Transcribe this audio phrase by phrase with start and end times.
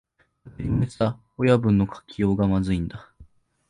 [0.45, 3.11] 当たり前さ、親分の書きようがまずいんだ